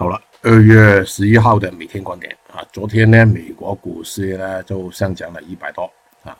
[0.00, 5.82] 好了，二月十一号的每天观点啊，昨天呢，美国股市呢就上涨了一百多
[6.24, 6.34] 啊，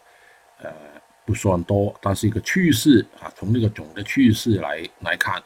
[0.62, 0.72] 呃，
[1.26, 5.42] 不算多，但是一个趋势啊，从这个总的趋势来来看，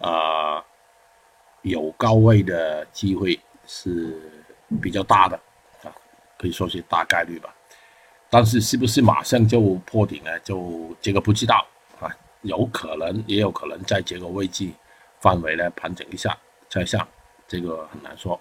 [0.00, 0.62] 啊，
[1.62, 4.20] 有高位的机会是
[4.82, 5.34] 比较大的
[5.82, 5.88] 啊，
[6.38, 7.48] 可以说是大概率吧，
[8.28, 10.38] 但是是不是马上就破顶呢？
[10.40, 11.66] 就这个不知道
[12.00, 14.68] 啊，有可能，也有可能在这个位置
[15.20, 16.36] 范围呢盘整一下
[16.68, 17.08] 再上。
[17.46, 18.40] 这个很难说。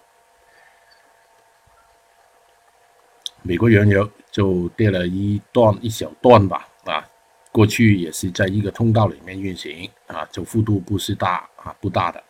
[3.42, 7.08] 美国原油就跌了一段一小段吧，啊，
[7.52, 12.24] 过去也是在一个通道里面运行，啊，就幅度不是大啊，不大的，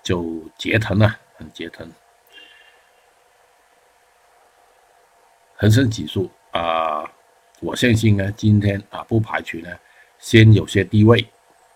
[0.00, 1.90] 就折腾了，很折腾。
[5.56, 7.10] 恒生指数啊，
[7.60, 9.76] 我相信呢，今天啊，不排除呢，
[10.20, 11.26] 先有些低位，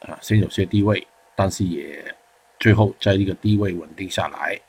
[0.03, 2.15] 啊，先有些低位，但是也。
[2.59, 4.61] 最后，在一个低位稳定下来，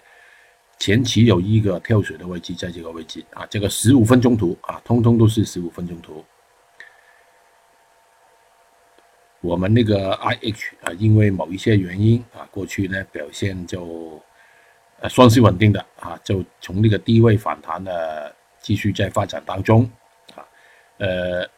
[0.78, 6.24] 前期有一个跳水的位置，在这个位置啊，这个十五分钟图啊，通通都是十五分钟图。
[9.42, 14.22] 我们那个 IH 啊，因为某一些原因啊，过去呢表现就
[15.00, 17.92] 呃算是稳定的啊，就从那个低位反弹呢，
[18.60, 19.90] 继续在发展当中
[20.36, 20.46] 啊，
[20.98, 21.50] 呃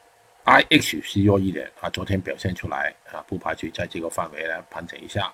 [0.45, 5.33] ，IH 是弱一点啊，昨天表现出来啊，不排除在这个范围呢盘整一下。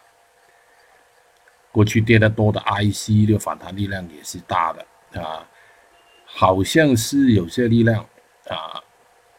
[1.78, 5.48] 过去跌得多的 IC 的反弹力量也是大的啊，
[6.26, 8.04] 好像是有些力量
[8.50, 8.82] 啊，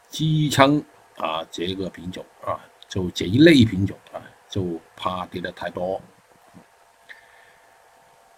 [0.09, 0.81] 支撑
[1.17, 2.55] 啊这个品种啊，
[2.87, 6.01] 就这一类品种啊，就怕跌得太多。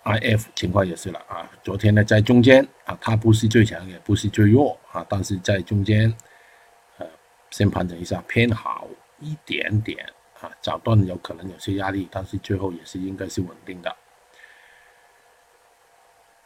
[0.03, 6.11] IF 情况也是了啊，昨天呢在中间啊，它不是最强也不是最弱啊，但是在中间，
[6.97, 7.05] 呃，
[7.51, 8.87] 先盘整一下偏好
[9.19, 10.03] 一点点。
[10.41, 13.95] 啊，早段有可能有些压力，但是最后也是应该是稳定的。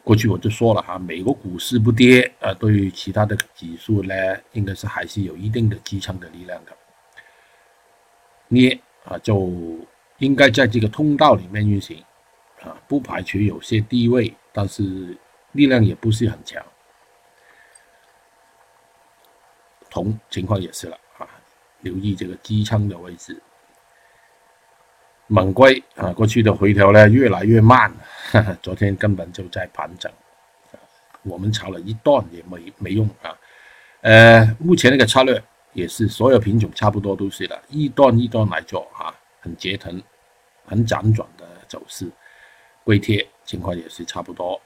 [0.04, 4.14] 过去我就说了哈，美国股市不跌，呃，对于其他的指数呢，
[4.52, 6.76] 应该是还是有一定的支撑的力量的。
[8.48, 9.50] 捏啊，就
[10.18, 12.04] 应该在这个通道里面运行，
[12.60, 15.16] 啊，不排除有些低位，但是
[15.52, 16.64] 力量也不是很强。
[19.88, 21.26] 同情况也是了啊，
[21.80, 23.42] 留意这个支撑的位置。
[25.28, 27.92] 猛龟啊，过去的回调呢越来越慢，
[28.62, 30.10] 昨天根本就在盘整，
[31.22, 33.36] 我们炒了一段也没没用啊。
[34.02, 35.42] 呃，目前那个策略
[35.72, 40.00] 也是所有品种差不多都是的，一段一段来做啊，很折腾，
[40.64, 42.08] 很辗转的走势。
[42.84, 44.60] 硅贴情况也是差不多，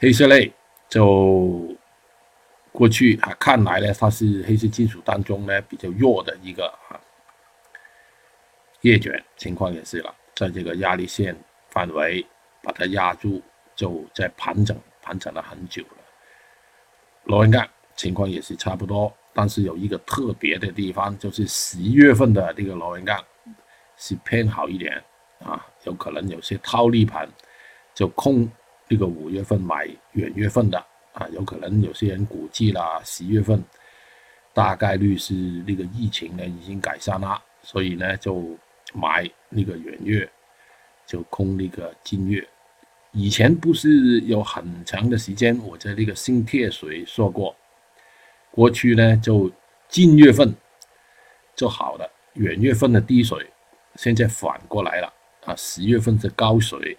[0.00, 0.52] 黑色类
[0.88, 1.76] 就
[2.72, 6.66] 过去啊看来呢，它是黑色金属当中呢比较弱的一个
[8.80, 8.82] 啊。
[8.82, 11.36] 叶卷情况也是了，在这个压力线
[11.68, 12.26] 范围
[12.62, 13.42] 把它压住，
[13.76, 15.98] 就在盘整，盘整了很久了。
[17.24, 23.22] 螺纹钢情况也是差不多，但是有一个特别的地方，就是十月份的这个螺纹钢
[23.98, 24.92] 是偏好一点
[25.44, 27.28] 啊，有可能有些套利盘
[27.94, 28.50] 就空
[28.88, 30.78] 这个五月份买元月份的
[31.12, 33.62] 啊，有可能有些人估计啦，十月份
[34.54, 35.34] 大概率是
[35.66, 38.56] 那个疫情呢已经改善了，所以呢就。
[38.92, 40.28] 买那个元月，
[41.06, 42.46] 就空那个金月。
[43.12, 47.54] 以前不是有很长的时间，我在那个新贴水说过，
[48.50, 49.50] 过去呢就
[49.88, 50.54] 近月份
[51.56, 53.50] 就好了，元月份的低水，
[53.96, 55.12] 现在反过来了
[55.44, 56.96] 啊，十月份是高水，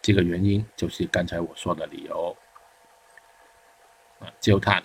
[0.00, 2.36] 这个原因就是刚才我说的理由。
[4.20, 4.82] 啊，焦炭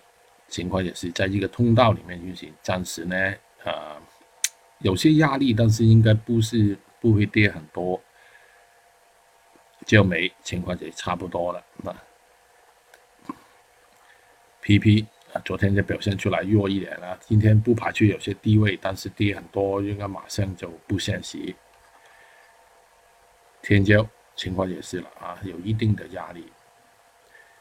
[0.47, 3.15] 情况也是在一个通道里面运行，暂时呢，
[3.63, 4.01] 啊。
[4.83, 7.99] 有些压力，但是应该不是不会跌很多。
[9.85, 11.63] 焦煤情况也差不多了。
[11.77, 11.95] 那
[14.61, 21.53] PP 啊，昨天就表现出来弱一点了，今天不排除有些低位，但是跌很多，应该马上就不现实。
[23.61, 24.05] 天胶
[24.35, 26.51] 情况也是了啊，有一定的压力。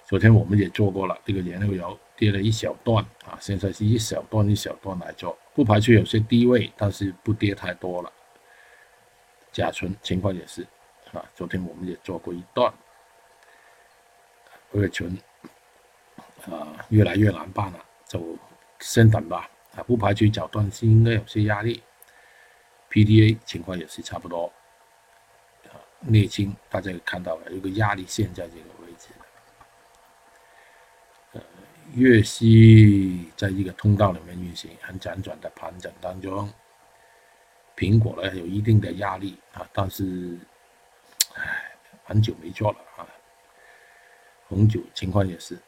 [0.07, 5.39] 昨天我们也做过了，这个原料油跌了一小段啊，现在是一小段一小段来做。
[5.55, 8.13] 不排除有些低位，但是不跌太多了。
[9.53, 10.63] 甲醇情况也是，
[11.13, 12.73] 啊，昨天我们也做过一段。
[14.73, 15.19] 二醇
[16.47, 18.37] 啊，越来越难办了，就
[18.81, 19.51] 先等吧。
[19.77, 21.83] 啊，不排除早段是应该有些压力。
[22.91, 24.51] PDA 情况也是差不多。
[25.65, 28.72] 啊，镍氢大家也看到了，有个压力线在这个。
[31.95, 36.51] 粤西在一个通道里面运行，很辗转的盘整当中，
[37.77, 40.39] 苹果呢有一定的压力啊，但是
[41.35, 41.75] 唉
[42.05, 43.07] 很久没做了啊。
[44.49, 45.59] 红酒情况也是。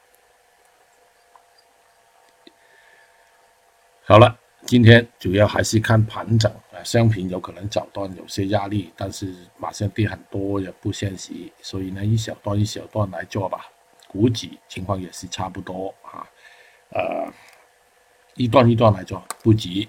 [4.07, 13.71] 好了，今天主要还是看盘整啊，商品有可能早段有些压力，但是马上跌很多也不现实，所以呢一小段一小段来做吧。
[14.15, 16.23] 股指情况也是差不多啊，
[16.91, 17.27] 呃，
[18.37, 19.89] 一段一段来做，不急。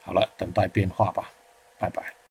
[0.00, 1.28] 好了，等待变化吧，
[1.76, 2.19] 拜拜。